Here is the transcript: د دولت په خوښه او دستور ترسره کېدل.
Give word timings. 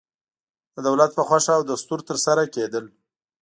د 0.73 0.75
دولت 0.87 1.11
په 1.17 1.21
خوښه 1.27 1.53
او 1.57 1.63
دستور 1.71 1.99
ترسره 2.09 2.43
کېدل. 2.55 2.85